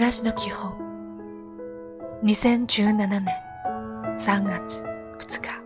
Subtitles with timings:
[0.00, 0.72] らしの基本。
[2.24, 3.26] 2017年
[4.16, 4.82] 3月
[5.18, 5.60] 2日。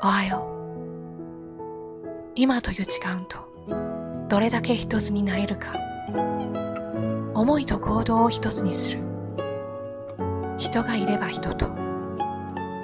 [0.00, 0.46] おはよ
[2.24, 2.30] う。
[2.36, 3.38] 今という時間と
[4.28, 5.74] どれだけ一つになれるか。
[7.34, 9.00] 思いと行動を一つにする。
[10.56, 11.66] 人がいれば人と。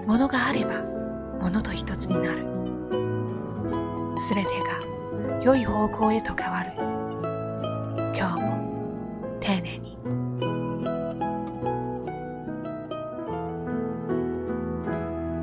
[0.08, 0.82] 物があれば
[1.40, 2.44] 物と一つになる。
[4.18, 6.91] すべてが良い方向へと変わる。
[8.14, 9.96] 今日も丁寧に。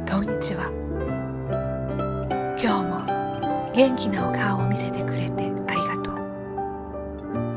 [0.10, 0.70] こんにちは。
[2.62, 6.20] 今日も元気なお顔を見せてくれてありがとう。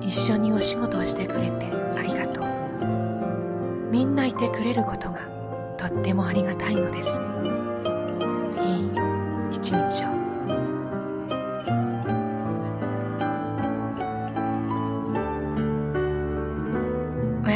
[0.01, 1.66] 一緒にお仕事をしてくれて
[1.97, 2.45] ありがとう。
[3.91, 5.29] みんないてくれることが
[5.77, 7.21] とってもありがたいのです。
[8.65, 8.90] いい
[9.52, 10.12] 一日を。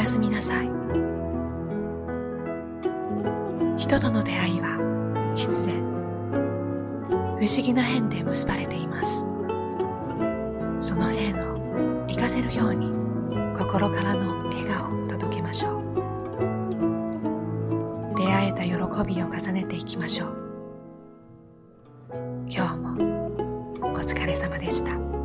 [0.07, 0.69] すみなさい。
[3.77, 5.75] 人との出会いは必然
[7.37, 9.25] 不思議な縁で結ばれています。
[10.79, 12.91] その縁を活かせるように
[13.57, 15.83] 心からの笑顔を届けましょう。
[18.17, 18.71] 出会えた喜
[19.07, 20.29] びを重ねていきましょう。
[22.49, 22.95] 今日も
[23.81, 25.16] お疲れ様でした。